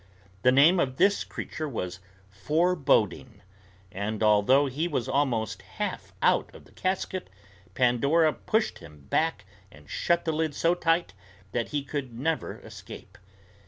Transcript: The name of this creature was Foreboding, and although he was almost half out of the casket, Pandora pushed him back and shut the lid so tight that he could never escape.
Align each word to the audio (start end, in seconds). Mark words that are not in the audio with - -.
The 0.41 0.51
name 0.51 0.79
of 0.79 0.97
this 0.97 1.23
creature 1.23 1.69
was 1.69 1.99
Foreboding, 2.27 3.43
and 3.91 4.23
although 4.23 4.65
he 4.65 4.87
was 4.87 5.07
almost 5.07 5.61
half 5.61 6.11
out 6.23 6.49
of 6.55 6.65
the 6.65 6.71
casket, 6.71 7.29
Pandora 7.75 8.33
pushed 8.33 8.79
him 8.79 9.05
back 9.11 9.45
and 9.71 9.87
shut 9.87 10.25
the 10.25 10.31
lid 10.31 10.55
so 10.55 10.73
tight 10.73 11.13
that 11.51 11.67
he 11.69 11.83
could 11.83 12.17
never 12.19 12.57
escape. 12.61 13.15